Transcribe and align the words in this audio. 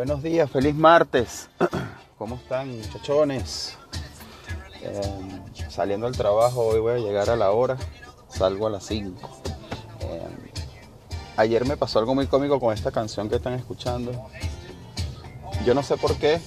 Buenos 0.00 0.22
días, 0.22 0.50
feliz 0.50 0.74
martes. 0.74 1.50
¿Cómo 2.16 2.36
están 2.36 2.74
muchachones? 2.74 3.76
Eh, 4.80 5.02
saliendo 5.68 6.06
al 6.06 6.16
trabajo, 6.16 6.68
hoy 6.68 6.80
voy 6.80 6.92
a 6.94 7.04
llegar 7.04 7.28
a 7.28 7.36
la 7.36 7.50
hora, 7.50 7.76
salgo 8.30 8.66
a 8.66 8.70
las 8.70 8.86
5. 8.86 9.30
Eh, 10.00 10.22
ayer 11.36 11.66
me 11.66 11.76
pasó 11.76 11.98
algo 11.98 12.14
muy 12.14 12.26
cómico 12.28 12.58
con 12.58 12.72
esta 12.72 12.90
canción 12.90 13.28
que 13.28 13.36
están 13.36 13.52
escuchando. 13.52 14.12
Yo 15.66 15.74
no 15.74 15.82
sé 15.82 15.98
por 15.98 16.16
qué. 16.16 16.40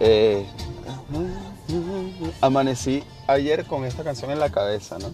Eh, 0.00 0.46
amanecí 2.40 3.04
ayer 3.26 3.66
con 3.66 3.84
esta 3.84 4.04
canción 4.04 4.30
en 4.30 4.40
la 4.40 4.50
cabeza, 4.50 4.98
¿no? 4.98 5.12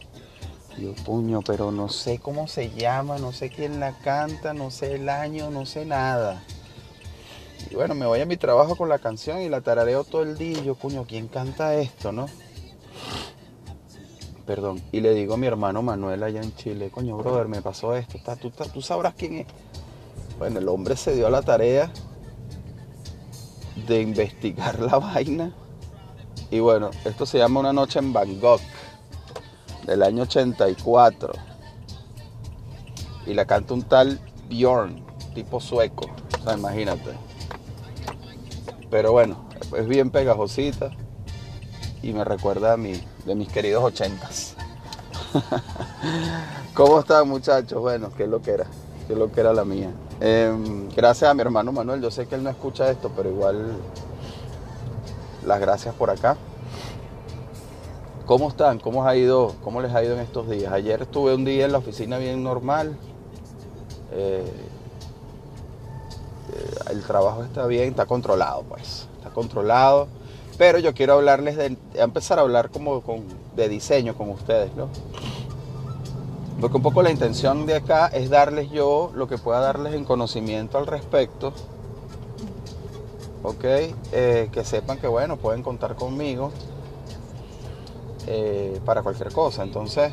Yo, 0.79 0.95
puño, 0.95 1.41
pero 1.41 1.73
no 1.73 1.89
sé 1.89 2.19
cómo 2.19 2.49
se 2.49 2.71
llama, 2.71 3.19
no 3.19 3.33
sé 3.33 3.49
quién 3.49 3.81
la 3.81 3.93
canta, 3.93 4.53
no 4.53 4.71
sé 4.71 4.97
el 4.97 5.09
año, 5.09 5.51
no 5.51 5.65
sé 5.65 5.87
nada. 5.87 6.43
Y 7.71 7.75
bueno, 7.75 7.95
me 7.95 8.05
voy 8.05 8.21
a 8.21 8.27
mi 8.27 8.37
trabajo 8.37 8.77
con 8.77 8.89
la 8.89 8.99
canción 8.99 9.41
y 9.41 9.49
la 9.49 9.63
tarareo 9.63 10.05
todo 10.05 10.23
el 10.23 10.37
día. 10.37 10.59
Y 10.59 10.65
yo, 10.65 10.75
puño, 10.75 11.07
¿quién 11.09 11.29
canta 11.29 11.75
esto, 11.77 12.13
no? 12.13 12.27
Perdón. 14.47 14.83
Y 14.93 15.01
le 15.01 15.15
digo 15.15 15.35
a 15.35 15.37
mi 15.39 15.47
hermano 15.47 15.83
Manuel 15.83 16.23
allá 16.23 16.43
en 16.43 16.55
Chile, 16.55 16.91
coño, 16.91 17.17
brother, 17.17 17.49
me 17.49 17.63
pasó 17.63 17.97
esto. 17.97 18.19
¿Tú, 18.41 18.51
tú 18.51 18.83
sabrás 18.83 19.15
quién 19.15 19.39
es? 19.39 19.47
Bueno, 20.39 20.59
el 20.59 20.69
hombre 20.69 20.97
se 20.97 21.15
dio 21.15 21.27
a 21.27 21.31
la 21.31 21.43
tarea 21.43 21.91
de 23.89 24.03
investigar 24.03 24.79
la 24.79 24.99
vaina. 24.99 25.53
Y 26.51 26.61
bueno, 26.61 26.91
esto 27.05 27.25
se 27.25 27.39
llama 27.39 27.61
Una 27.61 27.73
noche 27.73 27.99
en 27.99 28.13
Bangkok 28.13 28.61
del 29.87 30.03
año 30.03 30.25
84. 30.25 31.33
Y 33.27 33.35
la 33.35 33.45
canta 33.45 33.75
un 33.75 33.83
tal 33.83 34.21
Bjorn, 34.49 35.05
tipo 35.35 35.61
sueco. 35.61 36.07
O 36.41 36.45
sea, 36.45 36.55
imagínate. 36.55 37.13
Pero 38.91 39.13
bueno, 39.13 39.49
es 39.77 39.87
bien 39.87 40.11
pegajosita 40.11 40.91
y 42.03 42.13
me 42.13 42.25
recuerda 42.25 42.73
a 42.73 42.77
mí, 42.77 43.01
de 43.25 43.35
mis 43.35 43.49
queridos 43.49 43.83
ochentas. 43.83 44.55
¿Cómo 46.75 47.01
están 47.01 47.29
muchachos? 47.29 47.81
Bueno, 47.81 48.11
qué 48.17 48.27
lo 48.27 48.41
que 48.43 48.53
era, 48.53 48.67
qué 49.09 49.17
lo 49.17 49.33
que 49.33 49.41
era 49.41 49.53
la 49.53 49.65
mía. 49.65 49.91
Em, 50.21 50.89
gracias 50.91 51.31
a 51.31 51.35
mi 51.35 51.41
hermano 51.41 51.73
Manuel, 51.73 52.01
yo 52.01 52.11
sé 52.11 52.27
que 52.27 52.37
él 52.37 52.43
no 52.45 52.51
escucha 52.51 52.91
esto, 52.91 53.11
pero 53.15 53.29
igual 53.29 53.77
las 55.45 55.61
gracias 55.61 55.95
por 55.95 56.11
acá. 56.11 56.37
¿Cómo 58.27 58.49
están? 58.49 58.81
¿Cómo, 58.81 59.07
ha 59.07 59.15
ido, 59.15 59.55
¿Cómo 59.63 59.81
les 59.81 59.95
ha 59.95 60.03
ido 60.03 60.15
en 60.15 60.21
estos 60.21 60.51
días? 60.51 60.73
Ayer 60.73 61.03
estuve 61.03 61.33
un 61.33 61.45
día 61.45 61.65
en 61.65 61.71
la 61.71 61.79
oficina 61.79 62.19
bien 62.19 62.43
normal. 62.43 62.97
Eh, 64.11 64.45
eh, 66.53 66.75
el 66.91 67.05
trabajo 67.05 67.45
está 67.45 67.69
bien, 67.69 67.91
está 67.91 68.07
controlado, 68.07 68.65
pues. 68.65 69.07
Está 69.19 69.31
controlado. 69.31 70.09
Pero 70.59 70.81
yo 70.81 70.93
quiero 70.93 71.13
hablarles 71.13 71.57
de, 71.57 71.77
empezar 71.95 72.41
a 72.41 72.43
hablar 72.43 72.71
como 72.71 73.01
de 73.55 73.69
diseño 73.69 74.17
con 74.17 74.31
ustedes, 74.31 74.75
¿no? 74.75 74.89
Porque 76.61 76.79
un 76.79 76.83
poco 76.83 77.03
la 77.03 77.13
intención 77.13 77.65
de 77.65 77.77
acá 77.77 78.09
es 78.09 78.29
darles 78.29 78.71
yo 78.73 79.13
lo 79.15 79.29
que 79.29 79.39
pueda 79.39 79.61
darles 79.61 79.95
en 79.95 80.05
conocimiento 80.05 80.79
al 80.79 80.89
respecto. 80.89 81.53
¿Ok? 83.45 83.65
Eh, 84.11 84.49
que 84.51 84.65
sepan 84.65 84.99
que, 84.99 85.07
bueno, 85.07 85.37
pueden 85.37 85.63
contar 85.63 85.95
conmigo 85.95 86.51
eh, 88.29 88.81
para 88.85 89.03
cualquier 89.03 89.33
cosa. 89.33 89.63
Entonces, 89.63 90.13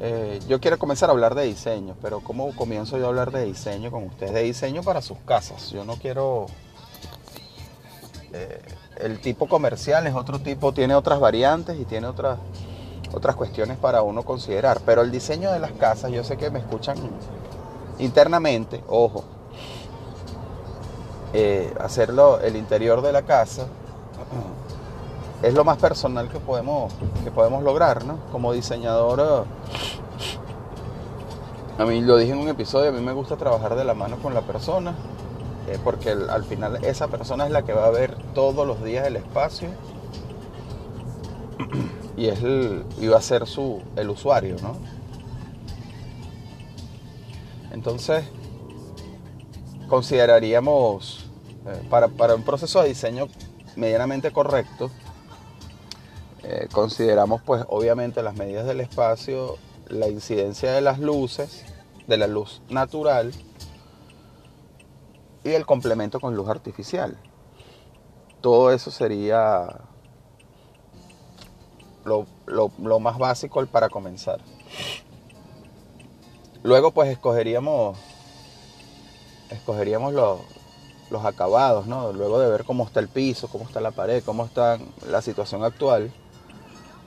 eh, 0.00 0.38
yo 0.48 0.60
quiero 0.60 0.78
comenzar 0.78 1.08
a 1.08 1.12
hablar 1.12 1.34
de 1.34 1.44
diseño, 1.44 1.96
pero 2.02 2.20
¿cómo 2.20 2.54
comienzo 2.54 2.98
yo 2.98 3.06
a 3.06 3.08
hablar 3.08 3.30
de 3.30 3.44
diseño 3.44 3.90
con 3.90 4.04
ustedes? 4.04 4.34
De 4.34 4.42
diseño 4.42 4.82
para 4.82 5.00
sus 5.00 5.18
casas. 5.18 5.70
Yo 5.70 5.84
no 5.84 5.96
quiero... 5.96 6.46
Eh, 8.32 8.60
el 8.98 9.20
tipo 9.20 9.48
comercial 9.48 10.06
es 10.06 10.14
otro 10.14 10.40
tipo, 10.40 10.72
tiene 10.72 10.94
otras 10.94 11.18
variantes 11.18 11.78
y 11.80 11.86
tiene 11.86 12.06
otras, 12.06 12.38
otras 13.14 13.34
cuestiones 13.34 13.78
para 13.78 14.02
uno 14.02 14.22
considerar. 14.22 14.80
Pero 14.84 15.00
el 15.00 15.10
diseño 15.10 15.52
de 15.52 15.58
las 15.58 15.72
casas, 15.72 16.12
yo 16.12 16.22
sé 16.22 16.36
que 16.36 16.50
me 16.50 16.58
escuchan 16.58 16.98
internamente, 17.98 18.84
ojo, 18.88 19.24
hacerlo 21.80 22.40
el 22.40 22.56
interior 22.56 23.02
de 23.02 23.12
la 23.12 23.22
casa 23.22 23.66
es 25.42 25.54
lo 25.54 25.64
más 25.64 25.78
personal 25.78 26.28
que 26.28 26.38
podemos, 26.38 26.92
que 27.24 27.30
podemos 27.30 27.62
lograr, 27.62 28.04
¿no? 28.04 28.18
Como 28.32 28.52
diseñador, 28.52 29.20
eh, 29.20 29.44
a 31.78 31.84
mí 31.84 32.00
lo 32.00 32.16
dije 32.16 32.32
en 32.32 32.38
un 32.38 32.48
episodio, 32.48 32.88
a 32.88 32.92
mí 32.92 33.00
me 33.00 33.12
gusta 33.12 33.36
trabajar 33.36 33.76
de 33.76 33.84
la 33.84 33.94
mano 33.94 34.16
con 34.16 34.32
la 34.32 34.40
persona, 34.40 34.94
eh, 35.68 35.78
porque 35.84 36.10
al 36.10 36.44
final 36.44 36.84
esa 36.84 37.08
persona 37.08 37.44
es 37.44 37.52
la 37.52 37.62
que 37.62 37.72
va 37.72 37.86
a 37.86 37.90
ver 37.90 38.16
todos 38.34 38.66
los 38.66 38.82
días 38.82 39.06
el 39.06 39.16
espacio 39.16 39.68
y, 42.16 42.26
es 42.28 42.42
va 42.42 43.18
a 43.18 43.22
ser 43.22 43.46
su, 43.46 43.82
el 43.96 44.08
usuario, 44.08 44.56
¿no? 44.62 44.76
Entonces, 47.72 48.24
consideraríamos, 49.86 51.26
eh, 51.66 51.86
para, 51.90 52.08
para 52.08 52.34
un 52.34 52.42
proceso 52.42 52.80
de 52.80 52.88
diseño 52.88 53.28
medianamente 53.76 54.32
correcto, 54.32 54.90
eh, 56.48 56.68
consideramos 56.70 57.42
pues 57.42 57.64
obviamente 57.68 58.22
las 58.22 58.36
medidas 58.36 58.66
del 58.66 58.80
espacio, 58.80 59.56
la 59.88 60.06
incidencia 60.06 60.70
de 60.70 60.80
las 60.80 61.00
luces, 61.00 61.64
de 62.06 62.16
la 62.18 62.28
luz 62.28 62.62
natural 62.68 63.32
y 65.42 65.50
el 65.50 65.66
complemento 65.66 66.20
con 66.20 66.36
luz 66.36 66.48
artificial. 66.48 67.18
Todo 68.40 68.70
eso 68.70 68.92
sería 68.92 69.80
lo, 72.04 72.28
más 73.00 73.18
básico 73.18 73.66
para 73.66 73.88
comenzar. 73.88 74.38
Luego 76.62 76.92
pues 76.92 77.10
escogeríamos, 77.10 77.98
escogeríamos 79.50 80.12
los, 80.12 80.42
los 81.10 81.24
acabados, 81.24 81.88
¿no? 81.88 82.12
Luego 82.12 82.38
de 82.38 82.48
ver 82.48 82.62
cómo 82.62 82.84
está 82.84 83.00
el 83.00 83.08
piso, 83.08 83.48
cómo 83.48 83.64
está 83.64 83.80
la 83.80 83.90
pared, 83.90 84.22
cómo 84.22 84.44
está 84.44 84.78
la 85.10 85.20
situación 85.22 85.64
actual 85.64 86.12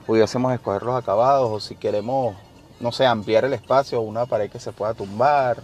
pudiésemos 0.06 0.52
escoger 0.52 0.82
los 0.82 0.94
acabados 0.94 1.50
o 1.50 1.60
si 1.60 1.76
queremos, 1.76 2.34
no 2.80 2.92
sé, 2.92 3.06
ampliar 3.06 3.44
el 3.44 3.52
espacio, 3.52 4.00
una 4.00 4.26
pared 4.26 4.50
que 4.50 4.60
se 4.60 4.72
pueda 4.72 4.94
tumbar. 4.94 5.58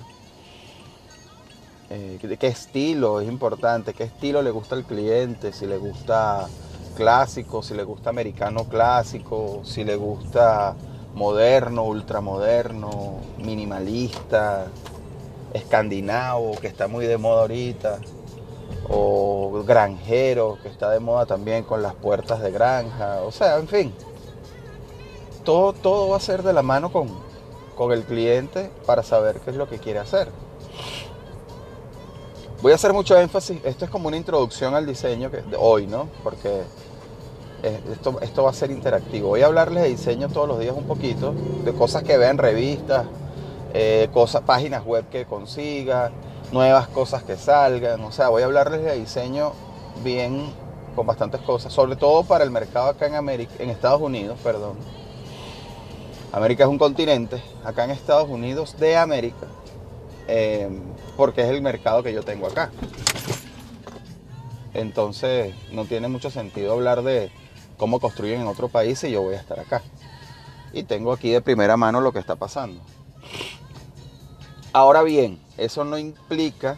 Eh, 1.91 2.19
¿De 2.21 2.37
qué 2.37 2.49
estilo 2.49 3.21
es 3.21 3.29
importante? 3.29 3.95
¿Qué 3.95 4.05
estilo 4.05 4.43
le 4.43 4.51
gusta 4.51 4.75
al 4.75 4.85
cliente? 4.85 5.53
Si 5.53 5.67
le 5.67 5.79
gusta 5.79 6.49
clásico, 6.97 7.63
si 7.63 7.75
le 7.75 7.85
gusta 7.85 8.11
americano 8.11 8.65
clásico, 8.65 9.61
si 9.65 9.85
le 9.85 9.97
gusta 9.97 10.75
moderno, 11.15 11.85
ultramoderno, 11.85 13.21
minimalista, 13.39 14.67
escandinavo, 15.55 16.57
que 16.61 16.67
está 16.67 16.89
muy 16.89 17.07
de 17.07 17.19
moda 17.19 17.43
ahorita, 17.43 17.99
o 18.89 19.63
granjero, 19.67 20.59
que 20.63 20.69
está 20.69 20.91
de 20.91 21.01
moda 21.01 21.27
también 21.27 21.65
con 21.65 21.83
las 21.83 21.95
puertas 21.95 22.41
de 22.41 22.51
granja, 22.51 23.23
o 23.23 23.33
sea, 23.33 23.57
en 23.57 23.69
fin, 23.69 23.95
todo, 25.47 26.09
va 26.09 26.17
a 26.17 26.21
ser 26.21 26.43
de 26.43 26.53
la 26.53 26.63
mano 26.63 26.91
con, 26.93 27.09
el 27.93 28.05
cliente 28.05 28.71
para 28.87 29.03
saber 29.03 29.41
qué 29.41 29.51
es 29.51 29.57
lo 29.57 29.69
que 29.69 29.79
quiere 29.79 30.01
hacer. 30.01 30.29
Voy 32.63 32.73
a 32.73 32.75
hacer 32.75 32.93
mucho 32.93 33.17
énfasis, 33.17 33.61
esto 33.65 33.85
es 33.85 33.91
como 33.91 34.09
una 34.09 34.17
introducción 34.17 34.75
al 34.75 34.87
diseño 34.87 35.31
que, 35.31 35.43
de 35.43 35.57
hoy, 35.59 35.87
¿no? 35.87 36.09
Porque 36.25 36.63
eh, 37.63 37.81
esto, 37.93 38.19
esto 38.23 38.43
va 38.43 38.51
a 38.51 38.55
ser 38.55 38.71
interactivo. 38.71 39.29
Voy 39.29 39.43
a 39.43 39.47
hablarles 39.47 39.83
de 39.85 39.91
diseño 39.91 40.29
todos 40.29 40.49
los 40.49 40.59
días 40.59 40.75
un 40.77 40.85
poquito, 40.85 41.35
de 41.65 41.73
cosas 41.75 42.03
que 42.03 42.17
vean 42.17 42.39
revistas, 42.39 43.07
eh, 43.75 44.09
cosas, 44.13 44.43
páginas 44.43 44.85
web 44.85 45.09
que 45.11 45.27
consiga, 45.27 46.11
nuevas 46.51 46.89
cosas 46.89 47.23
que 47.23 47.37
salgan. 47.37 48.03
O 48.03 48.11
sea, 48.11 48.31
voy 48.31 48.43
a 48.43 48.47
hablarles 48.47 48.83
de 48.83 48.99
diseño 48.99 49.53
bien 50.03 50.47
con 50.97 51.07
bastantes 51.07 51.43
cosas, 51.43 51.75
sobre 51.75 51.95
todo 51.95 52.25
para 52.25 52.43
el 52.43 52.51
mercado 52.51 52.89
acá 52.89 53.07
en 53.07 53.15
América, 53.17 53.53
en 53.59 53.69
Estados 53.69 54.01
Unidos, 54.01 54.39
perdón 54.43 55.06
América 56.33 56.65
es 56.65 56.71
un 56.71 56.79
continente, 56.79 57.43
acá 57.65 57.85
en 57.85 57.91
Estados 57.91 58.29
Unidos 58.29 58.77
de 58.79 58.97
América, 58.97 59.47
eh, 60.29 60.69
porque 61.17 61.43
es 61.43 61.49
el 61.49 61.63
mercado 61.63 62.03
que 62.03 62.13
yo 62.13 62.23
tengo 62.23 62.47
acá. 62.47 62.71
Entonces 64.75 65.55
no 65.73 65.87
tiene 65.87 66.09
mucho 66.09 66.31
sentido 66.31 66.73
hablar 66.73 67.03
de 67.03 67.31
cómo 67.79 68.01
construyen 68.01 68.43
en 68.43 68.47
otro 68.47 68.69
país 68.69 68.99
si 68.99 69.11
yo 69.11 69.23
voy 69.23 69.35
a 69.35 69.41
estar 69.41 69.59
acá. 69.59 69.83
Y 70.73 70.83
tengo 70.83 71.13
aquí 71.13 71.31
de 71.31 71.41
primera 71.41 71.77
mano 71.77 72.01
lo 72.01 72.13
que 72.13 72.19
está 72.19 72.37
pasando. 72.37 72.83
Ahora 74.73 75.03
bien, 75.03 75.39
eso 75.57 75.85
no 75.85 75.97
implica 75.97 76.77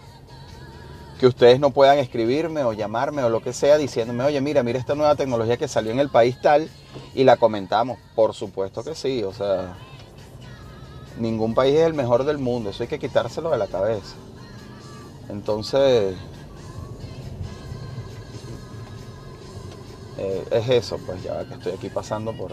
que 1.19 1.27
ustedes 1.27 1.59
no 1.59 1.71
puedan 1.71 1.99
escribirme 1.99 2.63
o 2.63 2.73
llamarme 2.73 3.23
o 3.23 3.29
lo 3.29 3.43
que 3.43 3.53
sea 3.53 3.77
diciéndome, 3.77 4.25
oye, 4.25 4.41
mira, 4.41 4.63
mira 4.63 4.79
esta 4.79 4.95
nueva 4.95 5.17
tecnología 5.17 5.57
que 5.57 5.69
salió 5.69 5.91
en 5.91 5.99
el 5.99 6.09
país 6.09 6.41
tal 6.41 6.71
y 7.15 7.25
la 7.25 7.37
comentamos. 7.37 7.99
Por 8.15 8.35
supuesto 8.35 8.85
que 8.85 8.95
sí, 8.95 9.25
o 9.25 9.33
sea, 9.33 9.77
ningún 11.19 11.55
país 11.55 11.75
es 11.75 11.87
el 11.87 11.95
mejor 11.95 12.25
del 12.25 12.39
mundo, 12.39 12.71
eso 12.71 12.85
hay 12.85 12.89
que 12.89 12.99
quitárselo 12.99 13.51
de 13.51 13.59
la 13.59 13.67
cabeza. 13.67 14.15
Entonces, 15.29 16.17
eh, 20.19 20.45
es 20.51 20.69
eso, 20.69 20.99
pues 21.05 21.23
ya 21.23 21.45
que 21.45 21.55
estoy 21.55 21.73
aquí 21.73 21.91
pasando 21.91 22.33
por, 22.33 22.53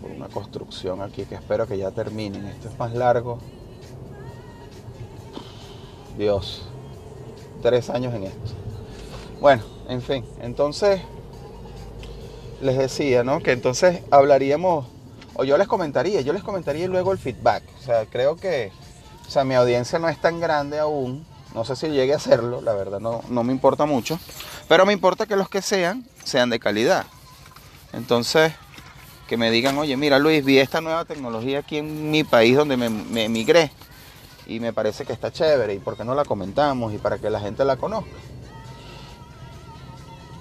por 0.00 0.10
una 0.10 0.28
construcción 0.28 1.00
aquí 1.00 1.24
que 1.24 1.36
espero 1.36 1.66
que 1.66 1.78
ya 1.78 1.92
terminen. 1.92 2.44
Esto 2.46 2.68
es 2.68 2.78
más 2.78 2.92
largo. 2.92 3.38
Dios, 6.16 6.62
tres 7.62 7.90
años 7.90 8.14
en 8.14 8.24
esto. 8.24 8.52
Bueno, 9.40 9.62
en 9.88 10.00
fin, 10.00 10.24
entonces 10.40 11.00
les 12.60 12.78
decía, 12.78 13.24
¿no? 13.24 13.40
Que 13.40 13.52
entonces 13.52 14.00
hablaríamos, 14.10 14.86
o 15.34 15.44
yo 15.44 15.58
les 15.58 15.68
comentaría, 15.68 16.20
yo 16.20 16.32
les 16.32 16.42
comentaría 16.42 16.86
luego 16.88 17.12
el 17.12 17.18
feedback. 17.18 17.62
O 17.80 17.82
sea, 17.82 18.06
creo 18.06 18.36
que, 18.36 18.70
o 19.26 19.30
sea, 19.30 19.44
mi 19.44 19.54
audiencia 19.54 19.98
no 19.98 20.08
es 20.08 20.20
tan 20.20 20.40
grande 20.40 20.78
aún. 20.78 21.26
No 21.54 21.64
sé 21.64 21.76
si 21.76 21.88
llegue 21.88 22.12
a 22.12 22.16
hacerlo, 22.16 22.60
la 22.60 22.74
verdad 22.74 22.98
no, 23.00 23.22
no 23.28 23.44
me 23.44 23.52
importa 23.52 23.86
mucho. 23.86 24.18
Pero 24.68 24.86
me 24.86 24.92
importa 24.92 25.26
que 25.26 25.36
los 25.36 25.48
que 25.48 25.62
sean, 25.62 26.04
sean 26.24 26.50
de 26.50 26.58
calidad. 26.58 27.06
Entonces, 27.92 28.52
que 29.28 29.36
me 29.36 29.50
digan, 29.50 29.78
oye, 29.78 29.96
mira 29.96 30.18
Luis, 30.18 30.44
vi 30.44 30.58
esta 30.58 30.80
nueva 30.80 31.04
tecnología 31.04 31.60
aquí 31.60 31.78
en 31.78 32.10
mi 32.10 32.24
país 32.24 32.56
donde 32.56 32.76
me, 32.76 32.88
me 32.88 33.24
emigré 33.24 33.70
y 34.46 34.60
me 34.60 34.72
parece 34.72 35.04
que 35.04 35.12
está 35.12 35.32
chévere 35.32 35.74
y 35.74 35.78
por 35.78 35.96
qué 35.96 36.04
no 36.04 36.14
la 36.14 36.24
comentamos 36.24 36.92
y 36.92 36.98
para 36.98 37.18
que 37.18 37.30
la 37.30 37.40
gente 37.40 37.64
la 37.64 37.76
conozca. 37.76 38.10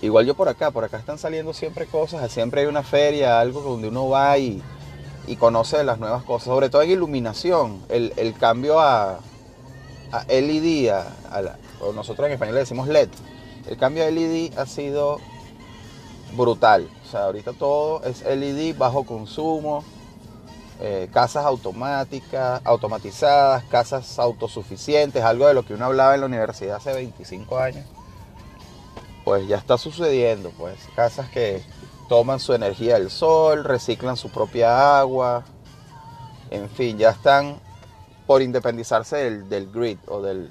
Igual 0.02 0.26
yo 0.26 0.36
por 0.36 0.50
acá, 0.50 0.72
por 0.72 0.84
acá 0.84 0.98
están 0.98 1.18
saliendo 1.18 1.54
siempre 1.54 1.86
cosas, 1.86 2.30
siempre 2.30 2.62
hay 2.62 2.68
una 2.68 2.84
feria, 2.84 3.40
algo 3.40 3.62
donde 3.62 3.88
uno 3.88 4.10
va 4.10 4.38
y, 4.38 4.62
y 5.28 5.38
conoce 5.38 5.82
las 5.86 5.98
nuevas 5.98 6.24
cosas, 6.24 6.48
sobre 6.48 6.70
todo 6.70 6.82
en 6.82 6.92
iluminación, 6.92 7.82
el, 7.88 8.12
el 8.18 8.34
cambio 8.34 8.82
a, 8.82 9.20
a 10.12 10.26
LED, 10.28 10.92
nosotros 11.96 12.28
en 12.28 12.34
español 12.34 12.56
le 12.56 12.62
decimos 12.62 12.90
LED, 12.90 13.10
el 13.70 13.78
cambio 13.78 14.04
a 14.04 14.12
LED 14.12 14.58
ha 14.58 14.66
sido 14.66 15.20
brutal, 16.36 16.90
o 17.08 17.10
sea, 17.10 17.24
ahorita 17.26 17.54
todo 17.54 18.04
es 18.04 18.24
LED, 18.24 18.76
bajo 18.78 19.06
consumo, 19.06 19.86
eh, 20.84 21.10
casas 21.12 21.46
automáticas, 21.46 22.62
automatizadas, 22.64 23.64
casas 23.64 24.20
autosuficientes, 24.20 25.24
algo 25.24 25.48
de 25.48 25.56
lo 25.56 25.66
que 25.66 25.74
uno 25.74 25.86
hablaba 25.86 26.14
en 26.14 26.22
la 26.22 26.28
universidad 26.28 26.76
hace 26.76 26.94
25 26.94 27.58
años 27.58 27.86
pues 29.24 29.48
ya 29.48 29.58
está 29.58 29.78
sucediendo, 29.78 30.52
pues 30.58 30.78
casas 30.96 31.30
que 31.30 31.62
toman 32.10 32.40
su 32.40 32.54
energía 32.54 32.96
del 32.96 33.10
sol, 33.10 33.64
reciclan 33.64 34.18
su 34.18 34.30
propia 34.30 35.00
agua, 35.00 35.46
en 36.52 36.70
fin, 36.70 36.98
ya 36.98 37.12
están 37.12 37.60
por 38.28 38.42
independizarse 38.42 39.32
del, 39.32 39.72
grid 39.72 39.98
o 40.08 40.22
del 40.22 40.50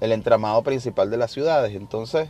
entramado 0.00 0.62
principal 0.62 1.10
de 1.10 1.16
las 1.16 1.30
ciudades. 1.30 1.74
Entonces, 1.74 2.28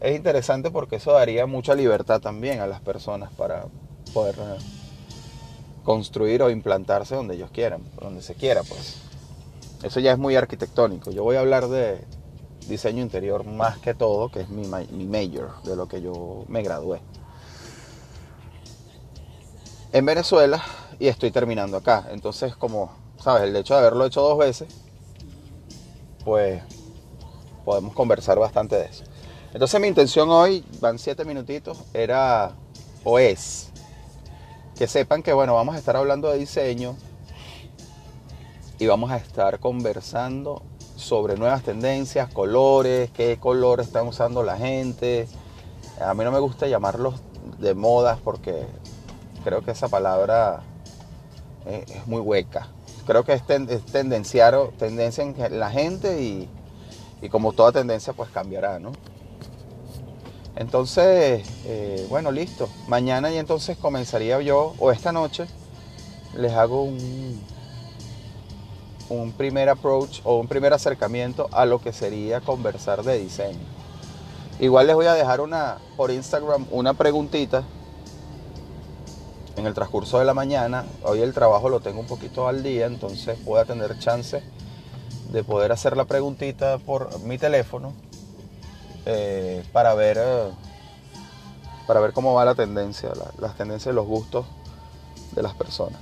es 0.00 0.16
interesante 0.16 0.70
porque 0.70 0.96
eso 0.96 1.12
daría 1.12 1.46
mucha 1.46 1.74
libertad 1.74 2.20
también 2.20 2.60
a 2.60 2.66
las 2.66 2.80
personas 2.80 3.32
para 3.32 3.66
poder 4.12 4.36
construir 5.88 6.42
o 6.42 6.50
implantarse 6.50 7.14
donde 7.14 7.34
ellos 7.34 7.50
quieran, 7.50 7.80
donde 7.98 8.20
se 8.20 8.34
quiera, 8.34 8.62
pues. 8.62 8.98
Eso 9.82 10.00
ya 10.00 10.12
es 10.12 10.18
muy 10.18 10.36
arquitectónico. 10.36 11.10
Yo 11.12 11.24
voy 11.24 11.36
a 11.36 11.40
hablar 11.40 11.66
de, 11.68 12.04
diseño 12.68 13.00
interior 13.00 13.44
más 13.44 13.78
que 13.78 13.94
todo, 13.94 14.30
que 14.30 14.40
es 14.40 14.50
mi, 14.50 14.66
mi 14.66 15.06
major, 15.06 15.62
de 15.62 15.76
lo 15.76 15.88
que 15.88 16.02
yo 16.02 16.44
me 16.46 16.62
gradué. 16.62 17.00
En 19.90 20.04
Venezuela 20.04 20.62
y 20.98 21.08
estoy 21.08 21.30
terminando 21.30 21.78
acá. 21.78 22.08
Entonces, 22.10 22.54
como, 22.54 22.92
¿sabes? 23.18 23.44
El 23.44 23.56
hecho 23.56 23.72
de 23.72 23.80
haberlo 23.80 24.04
hecho 24.04 24.20
dos 24.20 24.36
veces, 24.36 24.68
pues 26.22 26.62
podemos 27.64 27.94
conversar 27.94 28.38
bastante 28.38 28.76
de 28.76 28.84
eso. 28.84 29.04
Entonces 29.54 29.80
mi 29.80 29.88
intención 29.88 30.28
hoy, 30.28 30.62
van 30.82 30.98
siete 30.98 31.24
minutitos, 31.24 31.78
era 31.94 32.52
o 33.04 33.18
es 33.18 33.68
que 34.78 34.86
sepan 34.86 35.24
que, 35.24 35.32
bueno, 35.32 35.54
vamos 35.54 35.74
a 35.74 35.78
estar 35.78 35.96
hablando 35.96 36.30
de 36.30 36.38
diseño 36.38 36.94
y 38.78 38.86
vamos 38.86 39.10
a 39.10 39.16
estar 39.16 39.58
conversando 39.58 40.62
sobre 40.94 41.36
nuevas 41.36 41.64
tendencias, 41.64 42.32
colores, 42.32 43.10
qué 43.10 43.38
color 43.40 43.80
están 43.80 44.06
usando 44.06 44.44
la 44.44 44.56
gente. 44.56 45.26
A 46.00 46.14
mí 46.14 46.22
no 46.22 46.30
me 46.30 46.38
gusta 46.38 46.68
llamarlos 46.68 47.16
de 47.58 47.74
modas 47.74 48.20
porque 48.22 48.66
creo 49.42 49.62
que 49.62 49.72
esa 49.72 49.88
palabra 49.88 50.60
es, 51.66 52.06
muy 52.06 52.20
hueca. 52.20 52.68
Creo 53.04 53.24
que 53.24 53.32
es, 53.32 53.44
tendenciar, 53.44 54.56
tendencia 54.78 55.24
en 55.24 55.58
la 55.58 55.70
gente 55.70 56.22
y, 56.22 56.48
como 57.30 57.52
toda 57.52 57.72
tendencia 57.72 58.12
pues 58.12 58.30
cambiará, 58.30 58.78
¿no? 58.78 58.92
Entonces, 60.58 61.48
eh, 61.66 62.04
bueno, 62.10 62.32
listo. 62.32 62.68
Mañana 62.88 63.30
y 63.30 63.38
entonces 63.38 63.78
comenzaría 63.78 64.40
yo, 64.40 64.74
o 64.80 64.90
esta 64.90 65.12
noche, 65.12 65.46
les 66.34 66.52
hago 66.52 66.82
un, 66.82 67.40
un 69.08 69.30
primer 69.30 69.68
approach 69.68 70.20
o 70.24 70.36
un 70.36 70.48
primer 70.48 70.72
acercamiento 70.72 71.48
a 71.52 71.64
lo 71.64 71.80
que 71.80 71.92
sería 71.92 72.40
conversar 72.40 73.04
de 73.04 73.20
diseño. 73.20 73.60
Igual 74.58 74.88
les 74.88 74.96
voy 74.96 75.06
a 75.06 75.14
dejar 75.14 75.40
una 75.40 75.78
por 75.96 76.10
Instagram 76.10 76.66
una 76.72 76.92
preguntita 76.94 77.62
en 79.54 79.64
el 79.64 79.74
transcurso 79.74 80.18
de 80.18 80.24
la 80.24 80.34
mañana. 80.34 80.86
Hoy 81.04 81.20
el 81.20 81.34
trabajo 81.34 81.68
lo 81.68 81.78
tengo 81.78 82.00
un 82.00 82.08
poquito 82.08 82.48
al 82.48 82.64
día, 82.64 82.86
entonces 82.86 83.44
voy 83.44 83.60
a 83.60 83.64
tener 83.64 83.96
chance 84.00 84.42
de 85.30 85.44
poder 85.44 85.70
hacer 85.70 85.96
la 85.96 86.06
preguntita 86.06 86.78
por 86.78 87.20
mi 87.20 87.38
teléfono 87.38 87.92
eh, 89.10 89.64
para, 89.72 89.94
ver, 89.94 90.18
eh, 90.20 90.50
para 91.86 91.98
ver 92.00 92.12
cómo 92.12 92.34
va 92.34 92.44
la 92.44 92.54
tendencia, 92.54 93.10
las 93.38 93.56
tendencias 93.56 93.90
y 93.90 93.96
los 93.96 94.06
gustos 94.06 94.44
de 95.32 95.42
las 95.42 95.54
personas. 95.54 95.98